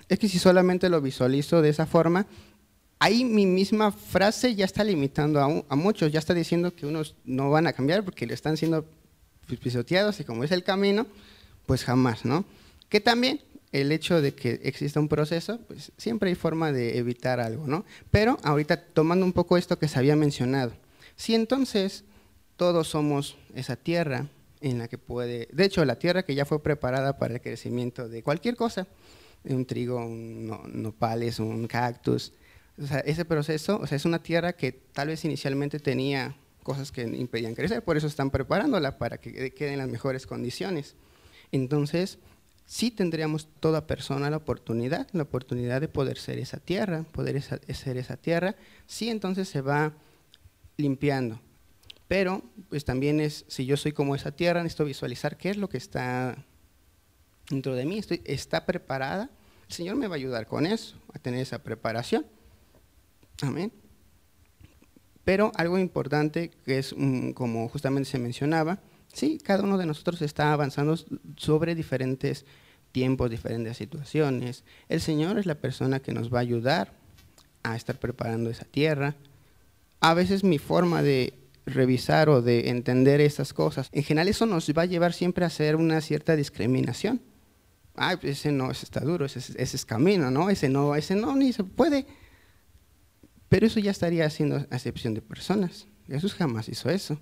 Es 0.08 0.20
que 0.20 0.28
si 0.28 0.40
solamente 0.40 0.90
lo 0.90 1.02
visualizo 1.02 1.62
de 1.62 1.70
esa 1.70 1.88
forma, 1.88 2.28
ahí 3.00 3.24
mi 3.24 3.48
misma 3.48 3.92
frase 3.92 4.54
ya 4.54 4.66
está 4.66 4.84
limitando 4.84 5.66
a, 5.68 5.76
muchos, 5.76 6.12
ya 6.12 6.20
está 6.20 6.36
diciendo 6.36 6.76
que 6.76 6.86
unos 6.86 7.16
no 7.26 7.50
van 7.50 7.66
a 7.66 7.74
cambiar 7.74 8.04
porque 8.06 8.28
le 8.28 8.36
están 8.36 8.58
siendo 8.58 8.86
pisoteados 9.64 10.20
y 10.20 10.24
como 10.24 10.44
es 10.44 10.52
el 10.52 10.64
camino, 10.64 11.08
pues 11.66 11.84
jamás, 11.84 12.26
¿no? 12.26 12.46
Que 12.90 13.00
también 13.00 13.42
el 13.72 13.92
hecho 13.92 14.22
de 14.22 14.34
que 14.34 14.60
exista 14.64 15.00
un 15.00 15.08
proceso, 15.08 15.60
pues 15.68 15.92
siempre 15.98 16.30
hay 16.30 16.36
forma 16.36 16.72
de 16.72 16.98
evitar 16.98 17.40
algo, 17.40 17.68
¿no? 17.68 17.86
Pero 18.10 18.38
ahorita 18.44 18.78
tomando 18.78 19.26
un 19.26 19.34
poco 19.34 19.58
esto 19.58 19.80
que 19.80 19.88
se 19.88 19.98
había 19.98 20.16
mencionado, 20.16 20.74
si 21.16 21.36
entonces 21.36 22.04
todos 22.58 22.88
somos 22.90 23.38
esa 23.56 23.76
tierra, 23.76 24.28
en 24.60 24.78
la 24.78 24.88
que 24.88 24.98
puede, 24.98 25.48
de 25.52 25.66
hecho 25.66 25.84
la 25.86 25.98
tierra 25.98 26.24
que 26.24 26.36
ya 26.36 26.46
fue 26.46 26.62
preparada 26.62 27.18
para 27.18 27.36
el 27.36 27.42
crecimiento 27.42 28.08
de 28.08 28.22
cualquier 28.22 28.56
cosa, 28.56 28.88
un 29.44 29.66
trigo, 29.66 29.98
un 29.98 30.82
nopales, 30.84 31.40
un 31.40 31.68
cactus, 31.68 32.34
o 32.82 32.86
sea, 32.86 33.00
ese 33.00 33.26
proceso, 33.26 33.80
o 33.82 33.88
sea, 33.88 33.96
es 33.96 34.06
una 34.06 34.22
tierra 34.22 34.54
que 34.54 34.72
tal 34.72 35.08
vez 35.08 35.26
inicialmente 35.26 35.80
tenía 35.80 36.36
cosas 36.64 36.92
que 36.92 37.02
impedían 37.02 37.56
crecer, 37.56 37.84
por 37.84 37.98
eso 37.98 38.08
están 38.08 38.30
preparándola 38.30 38.98
para 38.98 39.18
que 39.18 39.52
quede 39.52 39.74
en 39.74 39.80
las 39.80 39.90
mejores 39.90 40.28
condiciones. 40.28 40.96
Entonces, 41.52 42.20
sí 42.66 42.92
tendríamos 42.92 43.48
toda 43.60 43.88
persona 43.88 44.30
la 44.30 44.38
oportunidad, 44.38 45.08
la 45.12 45.24
oportunidad 45.24 45.82
de 45.82 45.88
poder 45.88 46.18
ser 46.18 46.40
esa 46.40 46.60
tierra, 46.60 47.04
poder 47.12 47.42
ser 47.42 47.98
esa 47.98 48.18
tierra, 48.18 48.56
sí 48.88 49.10
entonces 49.10 49.50
se 49.50 49.62
va 49.62 49.94
limpiando, 50.78 51.40
pero 52.08 52.44
pues 52.70 52.84
también 52.84 53.22
es, 53.22 53.46
si 53.48 53.66
yo 53.66 53.78
soy 53.78 53.94
como 53.94 54.16
esa 54.16 54.32
tierra, 54.32 54.64
necesito 54.64 54.84
visualizar 54.84 55.38
qué 55.38 55.50
es 55.50 55.58
lo 55.58 55.70
que 55.70 55.78
está 55.78 56.46
dentro 57.50 57.76
de 57.76 57.86
mí, 57.86 58.00
estoy, 58.00 58.22
está 58.26 58.66
preparada. 58.66 59.30
El 59.68 59.74
Señor 59.74 59.96
me 59.96 60.08
va 60.08 60.16
a 60.16 60.18
ayudar 60.18 60.48
con 60.48 60.66
eso, 60.66 60.98
a 61.14 61.20
tener 61.20 61.40
esa 61.40 61.64
preparación. 61.64 62.26
Amén. 63.42 63.72
Pero 65.24 65.52
algo 65.56 65.78
importante 65.78 66.52
que 66.66 66.80
es, 66.80 66.94
como 67.34 67.70
justamente 67.70 68.10
se 68.10 68.20
mencionaba, 68.20 68.80
sí, 69.14 69.40
cada 69.44 69.64
uno 69.64 69.78
de 69.78 69.86
nosotros 69.86 70.22
está 70.22 70.54
avanzando 70.54 70.98
sobre 71.38 71.76
diferentes 71.76 72.46
tiempos, 72.92 73.30
diferentes 73.30 73.78
situaciones. 73.78 74.64
El 74.90 75.02
Señor 75.02 75.40
es 75.40 75.46
la 75.46 75.56
persona 75.56 76.00
que 76.00 76.14
nos 76.14 76.34
va 76.34 76.40
a 76.40 76.42
ayudar 76.42 76.94
a 77.64 77.76
estar 77.76 77.98
preparando 77.98 78.50
esa 78.50 78.66
tierra. 78.66 79.16
A 80.00 80.14
veces 80.14 80.44
mi 80.44 80.58
forma 80.58 81.02
de 81.02 81.34
revisar 81.66 82.30
o 82.30 82.42
de 82.42 82.70
entender 82.70 83.22
estas 83.22 83.54
cosas, 83.54 83.90
en 83.92 84.04
general 84.04 84.28
eso 84.28 84.46
nos 84.46 84.70
va 84.70 84.84
a 84.84 84.88
llevar 84.88 85.14
siempre 85.14 85.44
a 85.44 85.48
hacer 85.48 85.76
una 85.76 86.02
cierta 86.02 86.36
discriminación. 86.36 87.22
Pues 87.94 88.40
ese 88.40 88.52
no, 88.52 88.72
ese 88.72 88.86
está 88.86 89.02
duro, 89.02 89.26
ese, 89.26 89.40
ese 89.40 89.78
es 89.78 89.86
camino, 89.86 90.32
¿no? 90.32 90.50
Ese 90.50 90.70
no, 90.70 90.96
ese 90.96 91.16
no, 91.16 91.36
ni 91.36 91.54
se 91.54 91.64
puede. 91.64 92.08
Pero 93.50 93.68
eso 93.68 93.80
ya 93.80 93.92
estaría 93.92 94.26
haciendo 94.26 94.66
acepción 94.72 95.14
de 95.14 95.22
personas. 95.22 95.86
Jesús 96.08 96.34
jamás 96.34 96.68
hizo 96.70 96.90
eso. 96.90 97.20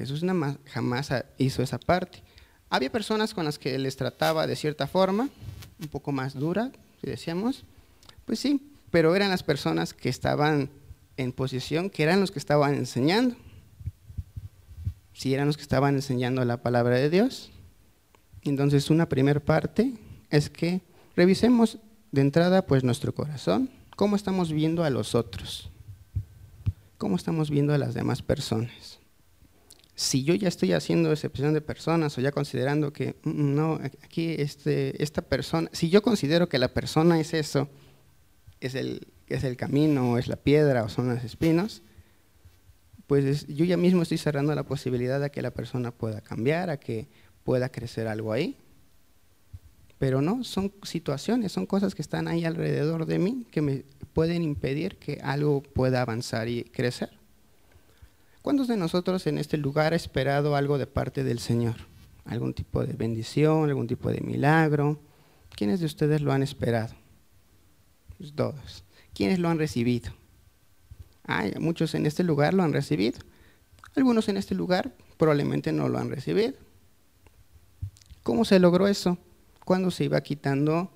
Jesús 0.00 0.24
jamás 0.64 1.10
hizo 1.36 1.62
esa 1.62 1.78
parte. 1.78 2.22
Había 2.70 2.90
personas 2.90 3.34
con 3.34 3.44
las 3.44 3.58
que 3.58 3.78
les 3.78 3.96
trataba 3.96 4.46
de 4.46 4.56
cierta 4.56 4.86
forma, 4.86 5.28
un 5.78 5.88
poco 5.88 6.10
más 6.10 6.32
dura, 6.32 6.72
si 7.02 7.10
decíamos, 7.10 7.64
pues 8.24 8.38
sí, 8.38 8.72
pero 8.90 9.14
eran 9.14 9.28
las 9.28 9.42
personas 9.42 9.92
que 9.92 10.08
estaban 10.08 10.70
en 11.18 11.32
posición, 11.32 11.90
que 11.90 12.02
eran 12.02 12.18
los 12.18 12.30
que 12.30 12.38
estaban 12.38 12.74
enseñando. 12.74 13.36
Si 15.12 15.34
eran 15.34 15.48
los 15.48 15.58
que 15.58 15.64
estaban 15.64 15.96
enseñando 15.96 16.42
la 16.46 16.62
palabra 16.62 16.96
de 16.96 17.10
Dios. 17.10 17.50
Entonces, 18.40 18.88
una 18.88 19.06
primera 19.06 19.40
parte 19.40 19.92
es 20.30 20.48
que 20.48 20.80
revisemos 21.14 21.76
de 22.10 22.22
entrada 22.22 22.64
pues 22.64 22.84
nuestro 22.84 23.14
corazón, 23.14 23.68
cómo 23.96 24.16
estamos 24.16 24.50
viendo 24.50 24.82
a 24.82 24.88
los 24.88 25.14
otros, 25.14 25.70
cómo 26.96 27.16
estamos 27.16 27.50
viendo 27.50 27.74
a 27.74 27.78
las 27.78 27.92
demás 27.92 28.22
personas 28.22 28.99
si 30.00 30.24
yo 30.24 30.34
ya 30.34 30.48
estoy 30.48 30.72
haciendo 30.72 31.12
excepción 31.12 31.52
de 31.52 31.60
personas 31.60 32.16
o 32.16 32.22
ya 32.22 32.32
considerando 32.32 32.90
que 32.90 33.16
mm, 33.22 33.54
no, 33.54 33.74
aquí 34.02 34.34
este, 34.38 35.02
esta 35.02 35.20
persona, 35.20 35.68
si 35.74 35.90
yo 35.90 36.00
considero 36.00 36.48
que 36.48 36.58
la 36.58 36.68
persona 36.68 37.20
es 37.20 37.34
eso, 37.34 37.68
es 38.60 38.74
el, 38.74 39.08
es 39.26 39.44
el 39.44 39.58
camino, 39.58 40.12
o 40.12 40.18
es 40.18 40.26
la 40.26 40.36
piedra, 40.36 40.84
o 40.84 40.88
son 40.88 41.08
las 41.08 41.22
espinos, 41.22 41.82
pues 43.06 43.46
yo 43.46 43.66
ya 43.66 43.76
mismo 43.76 44.00
estoy 44.00 44.16
cerrando 44.16 44.54
la 44.54 44.62
posibilidad 44.62 45.20
de 45.20 45.30
que 45.30 45.42
la 45.42 45.50
persona 45.50 45.90
pueda 45.90 46.22
cambiar, 46.22 46.70
a 46.70 46.80
que 46.80 47.06
pueda 47.44 47.68
crecer 47.68 48.06
algo 48.06 48.32
ahí. 48.32 48.56
Pero 49.98 50.22
no, 50.22 50.44
son 50.44 50.72
situaciones, 50.82 51.52
son 51.52 51.66
cosas 51.66 51.94
que 51.94 52.00
están 52.00 52.26
ahí 52.26 52.46
alrededor 52.46 53.04
de 53.04 53.18
mí 53.18 53.46
que 53.50 53.60
me 53.60 53.84
pueden 54.14 54.42
impedir 54.42 54.96
que 54.96 55.20
algo 55.22 55.62
pueda 55.62 56.00
avanzar 56.00 56.48
y 56.48 56.64
crecer. 56.64 57.19
¿Cuántos 58.42 58.68
de 58.68 58.76
nosotros 58.78 59.26
en 59.26 59.36
este 59.36 59.58
lugar 59.58 59.92
ha 59.92 59.96
esperado 59.96 60.56
algo 60.56 60.78
de 60.78 60.86
parte 60.86 61.24
del 61.24 61.40
Señor? 61.40 61.76
¿Algún 62.24 62.54
tipo 62.54 62.84
de 62.84 62.94
bendición, 62.94 63.68
algún 63.68 63.86
tipo 63.86 64.10
de 64.10 64.20
milagro? 64.22 64.98
¿Quiénes 65.54 65.80
de 65.80 65.86
ustedes 65.86 66.22
lo 66.22 66.32
han 66.32 66.42
esperado? 66.42 66.94
Pues 68.16 68.32
todos. 68.34 68.84
¿Quiénes 69.12 69.38
lo 69.38 69.48
han 69.48 69.58
recibido? 69.58 70.12
Ay, 71.24 71.52
muchos 71.60 71.94
en 71.94 72.06
este 72.06 72.24
lugar 72.24 72.54
lo 72.54 72.62
han 72.62 72.72
recibido. 72.72 73.18
Algunos 73.94 74.28
en 74.28 74.38
este 74.38 74.54
lugar 74.54 74.94
probablemente 75.18 75.70
no 75.72 75.88
lo 75.88 75.98
han 75.98 76.08
recibido. 76.08 76.54
¿Cómo 78.22 78.46
se 78.46 78.58
logró 78.58 78.88
eso? 78.88 79.18
Cuando 79.66 79.90
se 79.90 80.04
iba 80.04 80.20
quitando 80.22 80.90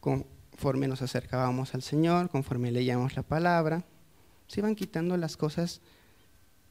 conforme 0.00 0.88
nos 0.88 1.00
acercábamos 1.00 1.74
al 1.74 1.82
Señor, 1.82 2.28
conforme 2.28 2.70
leíamos 2.70 3.16
la 3.16 3.22
palabra, 3.22 3.84
se 4.46 4.60
iban 4.60 4.74
quitando 4.74 5.16
las 5.16 5.38
cosas 5.38 5.80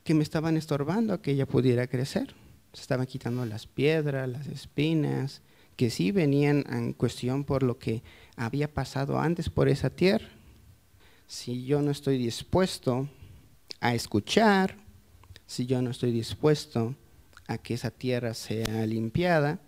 que 0.04 0.14
me 0.14 0.24
estaban 0.24 0.58
estorbando 0.58 1.14
a 1.14 1.22
que 1.22 1.32
ella 1.32 1.46
pudiera 1.46 1.88
crecer. 1.88 2.36
Se 2.74 2.82
estaban 2.82 3.06
quitando 3.06 3.46
las 3.46 3.68
piedras, 3.68 4.30
las 4.30 4.48
espinas, 4.48 5.42
que 5.76 5.90
sí 5.90 6.12
venían 6.12 6.64
en 6.70 6.94
cuestión 6.94 7.44
por 7.44 7.64
lo 7.64 7.78
que 7.78 8.04
había 8.36 8.74
pasado 8.74 9.20
antes 9.20 9.50
por 9.50 9.70
esa 9.70 9.90
tierra. 9.90 10.30
Si 11.28 11.66
yo 11.66 11.82
no 11.82 11.92
estoy 11.92 12.18
dispuesto 12.18 13.08
a 13.80 13.96
escuchar, 13.96 14.78
si 15.46 15.66
yo 15.66 15.82
no 15.82 15.92
estoy 15.92 16.12
dispuesto 16.12 16.96
a 17.48 17.58
que 17.58 17.74
esa 17.74 17.92
tierra 17.92 18.34
sea 18.34 18.86
limpiada, 18.86 19.60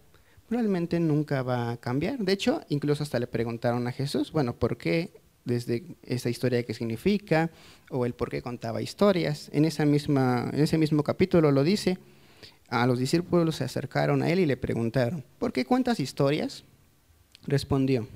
probablemente 0.48 1.00
nunca 1.00 1.42
va 1.42 1.72
a 1.72 1.78
cambiar. 1.78 2.20
De 2.20 2.34
hecho, 2.34 2.62
incluso 2.70 3.04
hasta 3.04 3.20
le 3.20 3.28
preguntaron 3.28 3.88
a 3.88 3.92
Jesús, 3.92 4.32
bueno, 4.32 4.56
¿por 4.56 4.78
qué 4.78 5.23
desde 5.46 5.84
esa 6.04 6.30
historia 6.30 6.64
qué 6.64 6.74
significa 6.74 7.52
o 7.90 8.06
el 8.06 8.14
por 8.14 8.30
qué 8.30 8.42
contaba 8.42 8.82
historias. 8.82 9.50
En, 9.54 9.66
esa 9.66 9.86
misma, 9.86 10.50
en 10.54 10.62
ese 10.62 10.78
mismo 10.78 11.04
capítulo 11.04 11.52
lo 11.52 11.64
dice, 11.64 11.98
a 12.70 12.88
los 12.88 13.00
discípulos 13.00 13.58
se 13.58 13.64
acercaron 13.64 14.22
a 14.22 14.30
él 14.30 14.40
y 14.40 14.46
le 14.46 14.58
preguntaron, 14.58 15.24
¿por 15.40 15.54
qué 15.54 15.66
cuentas 15.66 16.00
historias? 16.00 16.64
Respondió, 17.46 18.08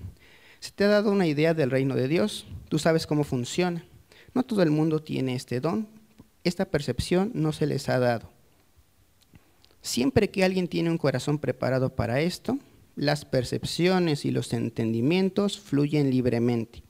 se 0.60 0.72
te 0.72 0.86
ha 0.86 0.88
dado 0.88 1.12
una 1.12 1.28
idea 1.28 1.54
del 1.54 1.72
reino 1.72 1.96
de 1.96 2.08
Dios, 2.08 2.48
tú 2.70 2.80
sabes 2.80 3.06
cómo 3.06 3.24
funciona. 3.24 3.86
No 4.34 4.44
todo 4.44 4.64
el 4.64 4.72
mundo 4.72 5.02
tiene 5.02 5.36
este 5.36 5.60
don, 5.60 5.88
esta 6.44 6.66
percepción 6.66 7.32
no 7.34 7.52
se 7.52 7.68
les 7.68 7.90
ha 7.90 8.00
dado. 8.00 8.32
Siempre 9.82 10.30
que 10.30 10.44
alguien 10.44 10.68
tiene 10.68 10.90
un 10.90 10.98
corazón 10.98 11.40
preparado 11.40 11.96
para 11.96 12.22
esto, 12.22 12.58
las 12.96 13.26
percepciones 13.26 14.26
y 14.26 14.32
los 14.32 14.52
entendimientos 14.54 15.60
fluyen 15.60 16.10
libremente. 16.10 16.84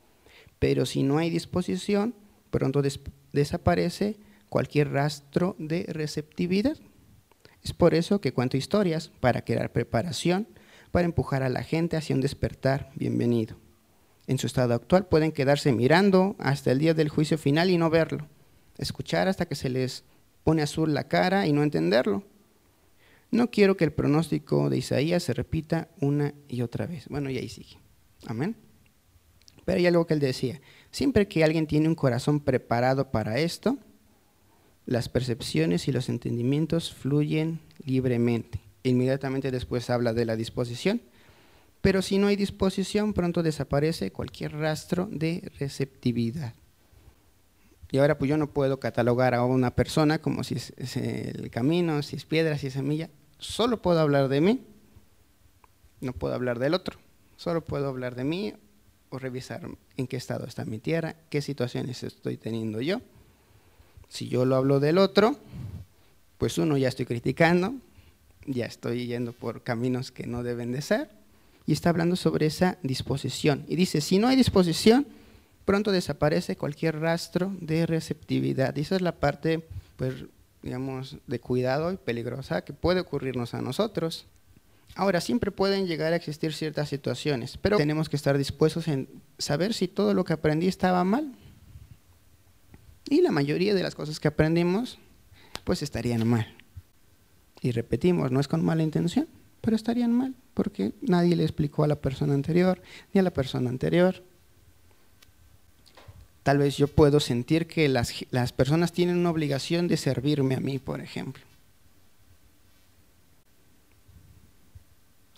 Pero 0.60 0.86
si 0.86 1.04
no 1.04 1.18
hay 1.18 1.30
disposición, 1.30 2.16
pronto 2.50 2.82
desaparece 3.34 4.18
cualquier 4.50 4.92
rastro 4.92 5.56
de 5.60 5.86
receptividad. 5.88 6.78
Es 7.64 7.74
por 7.74 7.94
eso 7.94 8.22
que 8.22 8.34
cuento 8.34 8.58
historias, 8.58 9.12
para 9.20 9.44
crear 9.44 9.72
preparación, 9.72 10.48
para 10.92 11.06
empujar 11.06 11.44
a 11.44 11.50
la 11.50 11.64
gente 11.64 11.98
hacia 11.98 12.16
un 12.16 12.22
despertar 12.22 12.92
bienvenido. 12.96 13.58
En 14.26 14.38
su 14.38 14.48
estado 14.48 14.74
actual 14.74 15.08
pueden 15.08 15.32
quedarse 15.32 15.72
mirando 15.72 16.36
hasta 16.40 16.72
el 16.72 16.80
día 16.80 16.94
del 16.94 17.10
juicio 17.10 17.38
final 17.38 17.70
y 17.70 17.78
no 17.78 17.90
verlo, 17.90 18.28
escuchar 18.78 19.28
hasta 19.28 19.46
que 19.46 19.56
se 19.56 19.70
les 19.70 20.04
pone 20.44 20.62
azul 20.62 20.94
la 20.94 21.08
cara 21.08 21.48
y 21.48 21.54
no 21.54 21.64
entenderlo. 21.64 22.24
No 23.32 23.52
quiero 23.52 23.76
que 23.76 23.84
el 23.84 23.92
pronóstico 23.92 24.70
de 24.70 24.78
Isaías 24.78 25.24
se 25.24 25.34
repita 25.34 25.90
una 26.00 26.34
y 26.48 26.62
otra 26.62 26.86
vez. 26.86 27.08
Bueno, 27.10 27.30
y 27.30 27.38
ahí 27.38 27.50
sigue. 27.50 27.78
Amén. 28.26 28.56
Pero 29.68 29.80
hay 29.80 29.86
algo 29.86 30.08
que 30.08 30.14
él 30.14 30.22
decía, 30.22 30.62
siempre 30.92 31.28
que 31.28 31.44
alguien 31.44 31.68
tiene 31.68 31.90
un 31.90 31.96
corazón 31.96 32.40
preparado 32.40 33.12
para 33.12 33.40
esto, 33.40 33.78
las 34.86 35.10
percepciones 35.10 35.90
y 35.90 35.92
los 35.92 36.08
entendimientos 36.08 36.94
fluyen 36.94 37.60
libremente. 37.84 38.62
Inmediatamente 38.84 39.52
después 39.52 39.90
habla 39.90 40.14
de 40.14 40.24
la 40.24 40.38
disposición, 40.38 41.02
pero 41.82 42.02
si 42.02 42.18
no 42.18 42.28
hay 42.28 42.38
disposición, 42.38 43.12
pronto 43.12 43.44
desaparece 43.44 44.10
cualquier 44.14 44.54
rastro 44.54 45.10
de 45.12 45.52
receptividad. 45.60 46.54
Y 47.92 47.98
ahora 47.98 48.18
pues 48.18 48.30
yo 48.30 48.38
no 48.38 48.54
puedo 48.54 48.80
catalogar 48.80 49.34
a 49.34 49.44
una 49.44 49.76
persona 49.76 50.20
como 50.20 50.46
si 50.46 50.56
es, 50.56 50.96
el 50.96 51.52
camino, 51.52 52.02
si 52.04 52.16
es 52.16 52.24
piedra, 52.24 52.58
si 52.58 52.68
es 52.68 52.74
semilla. 52.74 53.10
Solo 53.38 53.82
puedo 53.82 54.00
hablar 54.00 54.30
de 54.30 54.40
mí, 54.40 54.66
no 56.00 56.14
puedo 56.14 56.36
hablar 56.36 56.58
del 56.58 56.74
otro. 56.74 56.98
Solo 57.36 57.66
puedo 57.66 57.90
hablar 57.90 58.16
de 58.16 58.24
mí 58.24 58.54
o 59.10 59.20
revisar 59.20 59.68
en 59.96 60.08
qué 60.08 60.18
estado 60.18 60.46
está 60.46 60.66
mi 60.66 60.80
tierra, 60.80 61.16
qué 61.30 61.42
situaciones 61.42 62.04
estoy 62.04 62.38
teniendo 62.38 62.82
yo. 62.82 63.02
Si 64.10 64.28
yo 64.28 64.46
lo 64.46 64.56
hablo 64.56 64.80
del 64.80 64.98
otro, 64.98 65.38
pues 66.38 66.58
uno 66.58 66.78
ya 66.78 66.88
estoy 66.88 67.06
criticando, 67.06 67.76
ya 68.46 68.66
estoy 68.66 69.08
yendo 69.08 69.34
por 69.34 69.64
caminos 69.64 70.12
que 70.12 70.28
no 70.28 70.44
deben 70.44 70.72
de 70.72 70.82
ser, 70.82 71.10
y 71.66 71.74
está 71.74 71.90
hablando 71.90 72.16
sobre 72.16 72.46
esa 72.46 72.78
disposición. 72.82 73.66
Y 73.68 73.76
dice, 73.76 74.00
si 74.00 74.20
no 74.20 74.28
hay 74.28 74.38
disposición, 74.38 75.06
pronto 75.66 75.92
desaparece 75.92 76.56
cualquier 76.56 77.00
rastro 77.00 77.54
de 77.60 77.86
receptividad. 77.86 78.78
Esa 78.78 78.96
es 78.96 79.02
la 79.02 79.12
parte, 79.12 79.68
pues, 79.98 80.14
digamos, 80.64 81.18
de 81.28 81.40
cuidado 81.40 81.92
y 81.92 81.98
peligrosa 81.98 82.64
que 82.64 82.72
puede 82.72 83.02
ocurrirnos 83.02 83.54
a 83.54 83.62
nosotros. 83.62 84.28
Ahora, 84.96 85.22
siempre 85.22 85.52
pueden 85.52 85.86
llegar 85.86 86.14
a 86.14 86.16
existir 86.16 86.54
ciertas 86.54 86.90
situaciones, 86.90 87.58
pero 87.58 87.78
tenemos 87.78 88.10
que 88.10 88.16
estar 88.16 88.38
dispuestos 88.38 88.88
en 88.88 89.08
saber 89.38 89.74
si 89.74 89.88
todo 89.88 90.14
lo 90.14 90.24
que 90.24 90.34
aprendí 90.34 90.68
estaba 90.68 91.04
mal. 91.04 91.34
Y 93.10 93.22
la 93.22 93.32
mayoría 93.32 93.74
de 93.76 93.84
las 93.84 93.96
cosas 93.96 94.20
que 94.20 94.28
aprendimos, 94.28 94.98
pues 95.64 95.84
estarían 95.84 96.28
mal. 96.28 96.48
Y 97.62 97.72
repetimos, 97.72 98.32
no 98.32 98.40
es 98.40 98.48
con 98.48 98.66
mala 98.66 98.84
intención, 98.84 99.28
pero 99.62 99.76
estarían 99.76 100.12
mal, 100.12 100.34
porque 100.54 100.94
nadie 101.02 101.36
le 101.36 101.44
explicó 101.44 101.84
a 101.84 101.88
la 101.88 101.96
persona 101.96 102.34
anterior, 102.34 102.82
ni 103.14 103.20
a 103.20 103.24
la 103.24 103.32
persona 103.32 103.70
anterior. 103.70 104.24
Tal 106.44 106.58
vez 106.58 106.78
yo 106.78 106.88
puedo 106.88 107.20
sentir 107.20 107.68
que 107.68 107.90
las, 107.90 108.14
las 108.32 108.54
personas 108.54 108.94
tienen 108.94 109.18
una 109.18 109.30
obligación 109.30 109.88
de 109.88 109.98
servirme 109.98 110.56
a 110.56 110.60
mí, 110.60 110.80
por 110.80 111.02
ejemplo. 111.02 111.44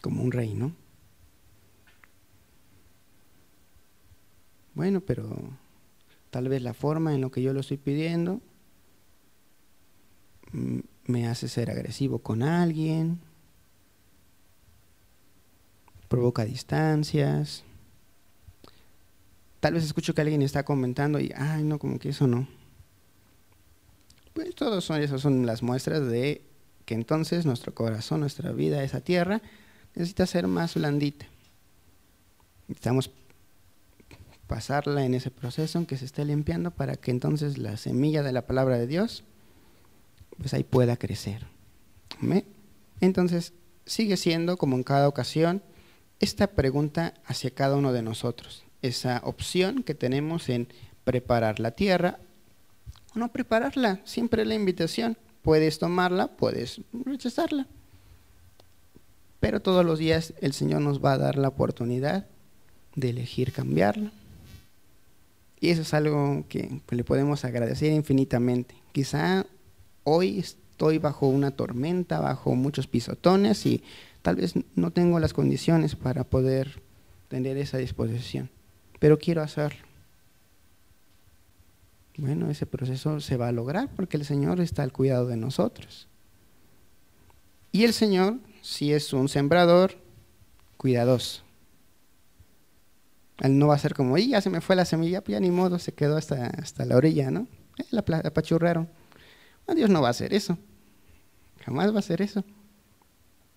Como 0.01 0.23
un 0.23 0.31
rey, 0.31 0.53
¿no? 0.53 0.75
Bueno, 4.75 5.01
pero 5.01 5.29
tal 6.29 6.47
vez 6.47 6.61
la 6.61 6.73
forma 6.73 7.13
en 7.13 7.21
lo 7.21 7.31
que 7.31 7.41
yo 7.41 7.53
lo 7.53 7.59
estoy 7.59 7.77
pidiendo 7.77 8.41
me 11.05 11.27
hace 11.27 11.47
ser 11.47 11.69
agresivo 11.69 12.19
con 12.19 12.43
alguien. 12.43 13.19
provoca 16.09 16.43
distancias. 16.43 17.63
Tal 19.59 19.73
vez 19.73 19.83
escucho 19.83 20.13
que 20.13 20.21
alguien 20.21 20.41
está 20.41 20.63
comentando 20.63 21.19
y, 21.19 21.31
ay, 21.35 21.63
no, 21.63 21.79
como 21.79 21.99
que 21.99 22.09
eso 22.09 22.27
no. 22.27 22.47
Pues 24.33 24.55
todos 24.55 24.83
son, 24.83 25.01
esas 25.01 25.21
son 25.21 25.45
las 25.45 25.61
muestras 25.61 26.07
de 26.09 26.41
que 26.85 26.95
entonces 26.95 27.45
nuestro 27.45 27.75
corazón, 27.75 28.21
nuestra 28.21 28.51
vida, 28.51 28.83
esa 28.83 29.01
tierra, 29.01 29.41
necesita 29.95 30.25
ser 30.25 30.47
más 30.47 30.75
blandita. 30.75 31.25
Necesitamos 32.67 33.11
pasarla 34.47 35.05
en 35.05 35.13
ese 35.13 35.29
proceso 35.29 35.77
en 35.77 35.85
que 35.85 35.97
se 35.97 36.05
esté 36.05 36.25
limpiando 36.25 36.71
para 36.71 36.95
que 36.95 37.11
entonces 37.11 37.57
la 37.57 37.77
semilla 37.77 38.23
de 38.23 38.31
la 38.31 38.47
palabra 38.47 38.77
de 38.77 38.87
Dios, 38.87 39.23
pues 40.37 40.53
ahí 40.53 40.63
pueda 40.63 40.97
crecer. 40.97 41.45
Entonces, 42.99 43.53
sigue 43.85 44.17
siendo, 44.17 44.57
como 44.57 44.75
en 44.75 44.83
cada 44.83 45.07
ocasión, 45.07 45.61
esta 46.19 46.47
pregunta 46.47 47.13
hacia 47.25 47.51
cada 47.51 47.75
uno 47.75 47.93
de 47.93 48.01
nosotros, 48.01 48.63
esa 48.81 49.21
opción 49.23 49.83
que 49.83 49.95
tenemos 49.95 50.49
en 50.49 50.67
preparar 51.03 51.59
la 51.59 51.71
tierra 51.71 52.19
o 53.15 53.19
no 53.19 53.31
prepararla, 53.31 54.01
siempre 54.03 54.45
la 54.45 54.55
invitación. 54.55 55.17
Puedes 55.41 55.79
tomarla, 55.79 56.35
puedes 56.35 56.81
rechazarla. 56.91 57.67
Pero 59.39 59.61
todos 59.61 59.85
los 59.85 59.99
días 59.99 60.33
el 60.41 60.53
Señor 60.53 60.81
nos 60.81 61.03
va 61.03 61.13
a 61.13 61.17
dar 61.17 61.37
la 61.37 61.47
oportunidad 61.47 62.27
de 62.95 63.09
elegir 63.09 63.53
cambiarla. 63.53 64.11
Y 65.59 65.69
eso 65.69 65.81
es 65.81 65.93
algo 65.93 66.45
que 66.47 66.81
le 66.89 67.03
podemos 67.03 67.45
agradecer 67.45 67.91
infinitamente. 67.91 68.75
Quizá 68.91 69.45
hoy 70.03 70.39
estoy 70.39 70.97
bajo 70.97 71.27
una 71.27 71.51
tormenta, 71.51 72.19
bajo 72.19 72.55
muchos 72.55 72.87
pisotones 72.87 73.65
y 73.65 73.83
tal 74.21 74.37
vez 74.37 74.53
no 74.75 74.91
tengo 74.91 75.19
las 75.19 75.33
condiciones 75.33 75.95
para 75.95 76.23
poder 76.23 76.81
tener 77.27 77.57
esa 77.57 77.77
disposición, 77.77 78.49
pero 78.99 79.19
quiero 79.19 79.41
hacerlo. 79.41 79.87
Bueno, 82.17 82.49
ese 82.49 82.65
proceso 82.65 83.21
se 83.21 83.37
va 83.37 83.47
a 83.47 83.53
lograr 83.53 83.89
porque 83.95 84.17
el 84.17 84.25
Señor 84.25 84.59
está 84.59 84.83
al 84.83 84.91
cuidado 84.91 85.27
de 85.27 85.37
nosotros. 85.37 86.07
Y 87.71 87.83
el 87.83 87.93
Señor, 87.93 88.39
si 88.61 88.93
es 88.93 89.13
un 89.13 89.29
sembrador, 89.29 89.95
cuidadoso. 90.77 91.43
Él 93.41 93.57
no 93.57 93.67
va 93.67 93.75
a 93.75 93.79
ser 93.79 93.93
como, 93.93 94.17
y 94.17 94.29
ya 94.29 94.41
se 94.41 94.49
me 94.49 94.61
fue 94.61 94.75
la 94.75 94.85
semilla, 94.85 95.21
pues 95.21 95.33
ya 95.33 95.39
ni 95.39 95.51
modo, 95.51 95.79
se 95.79 95.93
quedó 95.93 96.17
hasta, 96.17 96.47
hasta 96.47 96.85
la 96.85 96.97
orilla, 96.97 97.31
¿no? 97.31 97.47
Eh, 97.77 97.85
la 97.91 97.99
apachurraron. 97.99 98.89
Dios 99.75 99.89
no 99.89 100.01
va 100.01 100.07
a 100.07 100.11
hacer 100.11 100.33
eso. 100.33 100.57
Jamás 101.63 101.91
va 101.91 101.97
a 101.97 101.99
hacer 101.99 102.21
eso. 102.21 102.43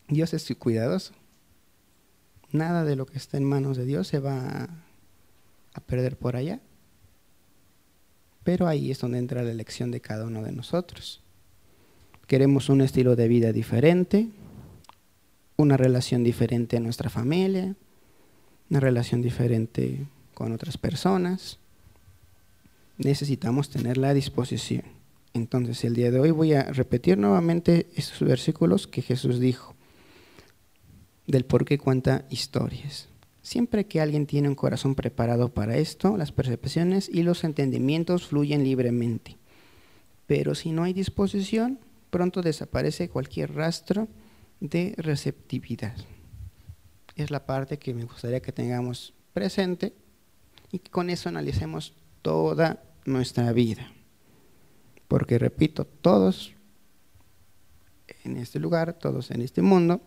Dios 0.09 0.35
es 0.35 0.53
cuidadoso. 0.59 1.15
Nada 2.51 2.85
de 2.85 2.97
lo 2.97 3.07
que 3.07 3.17
está 3.17 3.39
en 3.39 3.45
manos 3.45 3.77
de 3.77 3.87
Dios 3.87 4.09
se 4.09 4.19
va 4.19 4.69
a 5.75 5.81
perder 5.81 6.19
por 6.19 6.37
allá. 6.37 6.61
Pero 8.45 8.67
ahí 8.67 8.91
es 8.91 9.01
donde 9.01 9.19
entra 9.19 9.43
la 9.43 9.51
elección 9.51 9.91
de 9.91 10.01
cada 10.01 10.27
uno 10.27 10.43
de 10.43 10.53
nosotros. 10.53 11.23
Queremos 12.27 12.69
un 12.69 12.83
estilo 12.83 13.17
de 13.17 13.29
vida 13.29 13.53
diferente, 13.53 14.29
una 15.63 15.77
relación 15.77 16.25
diferente 16.25 16.77
a 16.77 16.81
nuestra 16.81 17.09
familia, 17.09 17.75
una 18.69 18.81
relación 18.81 19.23
diferente 19.23 20.07
con 20.35 20.53
otras 20.53 20.77
personas. 20.77 21.59
Necesitamos 22.99 23.71
tener 23.71 23.97
la 23.97 24.13
disposición. 24.13 24.83
Entonces 25.35 25.85
el 25.85 25.95
día 25.95 26.11
de 26.11 26.21
hoy 26.21 26.31
voy 26.31 26.53
a 26.53 26.65
repetir 26.65 27.17
nuevamente 27.17 27.89
estos 27.95 28.27
versículos 28.29 28.87
que 28.87 29.03
Jesús 29.03 29.41
dijo 29.41 29.75
del 31.27 31.45
por 31.45 31.65
qué 31.65 31.79
cuenta 31.79 32.27
historias. 32.29 33.09
Siempre 33.41 33.87
que 33.87 34.01
alguien 34.01 34.27
tiene 34.27 34.49
un 34.49 34.55
corazón 34.55 34.95
preparado 34.95 35.49
para 35.49 35.77
esto, 35.77 36.17
las 36.17 36.33
percepciones 36.33 37.09
y 37.09 37.23
los 37.23 37.45
entendimientos 37.45 38.27
fluyen 38.27 38.65
libremente. 38.65 39.37
Pero 40.27 40.55
si 40.55 40.71
no 40.73 40.85
hay 40.85 40.93
disposición, 40.93 41.79
pronto 42.11 42.43
desaparece 42.43 43.09
cualquier 43.09 43.55
rastro 43.55 44.09
de 44.63 44.95
receptividad. 44.97 45.97
Es 47.17 47.33
la 47.33 47.45
parte 47.45 47.79
que 47.79 47.93
me 47.93 48.05
gustaría 48.05 48.41
que 48.41 48.53
tengamos 48.53 49.13
presente 49.33 49.93
y 50.71 50.79
que 50.79 50.91
con 50.91 51.11
eso 51.11 51.29
analicemos 51.29 51.95
toda 52.23 52.81
nuestra 53.05 53.53
vida. 53.53 53.93
Porque 55.09 55.39
repito, 55.39 55.85
todos 55.85 56.55
en 58.23 58.37
este 58.37 58.61
lugar, 58.61 58.93
todos 58.93 59.33
en 59.33 59.43
este 59.43 59.63
mundo, 59.63 60.01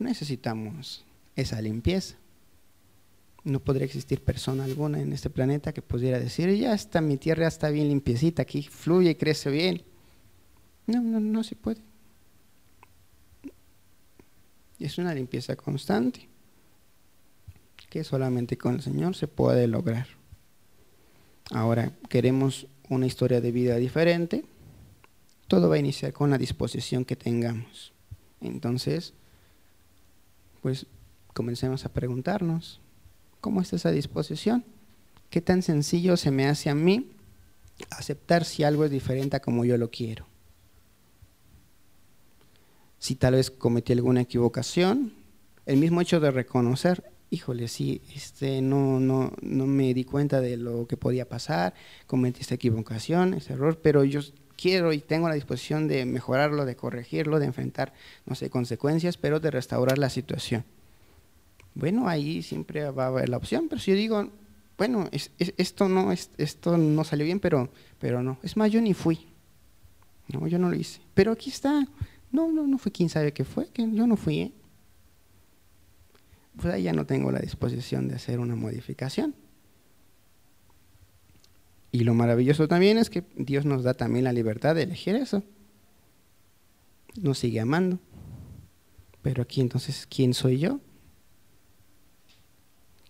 necesitamos 0.00 1.04
esa 1.36 1.62
limpieza. 1.62 2.16
No 3.44 3.60
podría 3.60 3.86
existir 3.86 4.24
persona 4.24 4.64
alguna 4.64 5.00
en 5.00 5.12
este 5.12 5.30
planeta 5.30 5.72
que 5.72 5.82
pudiera 5.82 6.18
decir, 6.18 6.52
ya 6.56 6.74
está, 6.74 7.00
mi 7.00 7.16
tierra 7.16 7.46
está 7.46 7.70
bien 7.70 7.88
limpiecita, 7.88 8.42
aquí 8.42 8.62
fluye 8.62 9.10
y 9.10 9.14
crece 9.14 9.50
bien. 9.50 9.84
No, 10.88 11.00
no, 11.00 11.20
no 11.20 11.44
se 11.44 11.54
puede. 11.54 11.91
Es 14.84 14.98
una 14.98 15.14
limpieza 15.14 15.54
constante 15.54 16.28
que 17.88 18.02
solamente 18.02 18.56
con 18.56 18.74
el 18.74 18.82
Señor 18.82 19.14
se 19.14 19.28
puede 19.28 19.68
lograr. 19.68 20.06
Ahora, 21.50 21.92
queremos 22.08 22.66
una 22.88 23.06
historia 23.06 23.40
de 23.40 23.52
vida 23.52 23.76
diferente, 23.76 24.44
todo 25.46 25.68
va 25.68 25.76
a 25.76 25.78
iniciar 25.78 26.12
con 26.12 26.30
la 26.30 26.38
disposición 26.38 27.04
que 27.04 27.14
tengamos. 27.14 27.92
Entonces, 28.40 29.12
pues 30.62 30.86
comencemos 31.32 31.84
a 31.84 31.92
preguntarnos, 31.92 32.80
¿cómo 33.40 33.60
está 33.60 33.76
esa 33.76 33.90
disposición? 33.90 34.64
¿Qué 35.30 35.40
tan 35.40 35.62
sencillo 35.62 36.16
se 36.16 36.30
me 36.30 36.48
hace 36.48 36.70
a 36.70 36.74
mí 36.74 37.10
aceptar 37.90 38.44
si 38.44 38.64
algo 38.64 38.84
es 38.84 38.90
diferente 38.90 39.36
a 39.36 39.40
como 39.40 39.64
yo 39.64 39.76
lo 39.76 39.90
quiero? 39.90 40.31
Si 43.02 43.16
tal 43.16 43.34
vez 43.34 43.50
cometí 43.50 43.92
alguna 43.92 44.20
equivocación, 44.20 45.12
el 45.66 45.76
mismo 45.78 46.00
hecho 46.00 46.20
de 46.20 46.30
reconocer, 46.30 47.02
híjole, 47.30 47.66
sí, 47.66 48.00
este, 48.14 48.62
no, 48.62 49.00
no, 49.00 49.32
no 49.42 49.66
me 49.66 49.92
di 49.92 50.04
cuenta 50.04 50.40
de 50.40 50.56
lo 50.56 50.86
que 50.86 50.96
podía 50.96 51.28
pasar, 51.28 51.74
cometí 52.06 52.42
esta 52.42 52.54
equivocación, 52.54 53.34
ese 53.34 53.54
error, 53.54 53.80
pero 53.82 54.04
yo 54.04 54.20
quiero 54.56 54.92
y 54.92 55.00
tengo 55.00 55.28
la 55.28 55.34
disposición 55.34 55.88
de 55.88 56.04
mejorarlo, 56.04 56.64
de 56.64 56.76
corregirlo, 56.76 57.40
de 57.40 57.46
enfrentar, 57.46 57.92
no 58.24 58.36
sé, 58.36 58.50
consecuencias, 58.50 59.16
pero 59.16 59.40
de 59.40 59.50
restaurar 59.50 59.98
la 59.98 60.08
situación. 60.08 60.62
Bueno, 61.74 62.06
ahí 62.06 62.40
siempre 62.40 62.88
va 62.92 63.06
a 63.06 63.08
haber 63.08 63.28
la 63.28 63.36
opción, 63.36 63.66
pero 63.68 63.80
si 63.80 63.90
yo 63.90 63.96
digo, 63.96 64.30
bueno, 64.78 65.08
esto, 65.10 65.88
no, 65.88 66.12
esto 66.12 66.78
no 66.78 67.02
salió 67.02 67.24
bien, 67.24 67.40
pero, 67.40 67.68
pero 67.98 68.22
no, 68.22 68.38
es 68.44 68.56
más, 68.56 68.70
yo 68.70 68.80
ni 68.80 68.94
fui, 68.94 69.26
no, 70.28 70.46
yo 70.46 70.60
no 70.60 70.70
lo 70.70 70.76
hice, 70.76 71.00
pero 71.14 71.32
aquí 71.32 71.50
está, 71.50 71.84
no, 72.32 72.50
no, 72.50 72.66
no 72.66 72.78
fue 72.78 72.90
quién 72.90 73.08
sabe 73.08 73.32
qué 73.32 73.44
fue, 73.44 73.68
yo 73.74 74.06
no 74.06 74.16
fui, 74.16 74.40
¿eh? 74.40 74.52
pues 76.56 76.74
ahí 76.74 76.82
ya 76.84 76.92
no 76.92 77.06
tengo 77.06 77.30
la 77.30 77.38
disposición 77.38 78.08
de 78.08 78.16
hacer 78.16 78.40
una 78.40 78.56
modificación. 78.56 79.34
Y 81.90 82.04
lo 82.04 82.14
maravilloso 82.14 82.68
también 82.68 82.96
es 82.96 83.10
que 83.10 83.24
Dios 83.36 83.66
nos 83.66 83.82
da 83.82 83.94
también 83.94 84.24
la 84.24 84.32
libertad 84.32 84.74
de 84.74 84.84
elegir 84.84 85.14
eso. 85.14 85.42
Nos 87.20 87.38
sigue 87.38 87.60
amando. 87.60 87.98
Pero 89.20 89.42
aquí 89.42 89.60
entonces, 89.60 90.06
¿quién 90.08 90.32
soy 90.32 90.58
yo? 90.58 90.80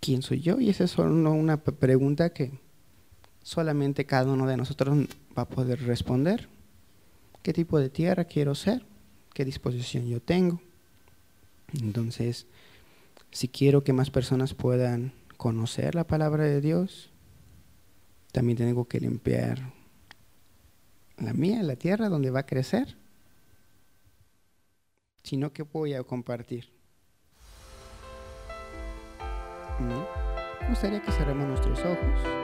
¿Quién 0.00 0.22
soy 0.22 0.40
yo? 0.40 0.60
Y 0.60 0.68
esa 0.68 0.84
es 0.84 0.90
solo 0.90 1.32
una 1.32 1.62
pregunta 1.62 2.32
que 2.32 2.50
solamente 3.42 4.04
cada 4.04 4.32
uno 4.32 4.46
de 4.46 4.56
nosotros 4.56 5.06
va 5.36 5.42
a 5.42 5.48
poder 5.48 5.80
responder. 5.84 6.48
¿Qué 7.42 7.52
tipo 7.52 7.78
de 7.78 7.88
tierra 7.88 8.24
quiero 8.24 8.56
ser? 8.56 8.84
¿Qué 9.34 9.44
disposición 9.44 10.06
yo 10.06 10.20
tengo? 10.20 10.60
Entonces, 11.80 12.46
si 13.30 13.48
quiero 13.48 13.82
que 13.82 13.92
más 13.92 14.10
personas 14.10 14.54
puedan 14.54 15.12
conocer 15.36 15.94
la 15.94 16.04
palabra 16.04 16.44
de 16.44 16.60
Dios, 16.60 17.10
también 18.30 18.58
tengo 18.58 18.86
que 18.86 19.00
limpiar 19.00 19.72
la 21.16 21.32
mía, 21.32 21.62
la 21.62 21.76
tierra 21.76 22.08
donde 22.08 22.30
va 22.30 22.40
a 22.40 22.46
crecer. 22.46 22.96
Sino 25.22 25.52
que 25.52 25.62
voy 25.62 25.94
a 25.94 26.02
compartir. 26.02 26.68
Me 29.80 30.68
gustaría 30.68 31.00
que 31.00 31.12
cerremos 31.12 31.48
nuestros 31.48 31.78
ojos. 31.80 32.41